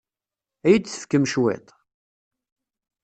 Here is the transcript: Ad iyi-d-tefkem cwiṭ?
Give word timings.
Ad 0.69 0.71
iyi-d-tefkem 0.73 1.23
cwiṭ? 1.31 1.67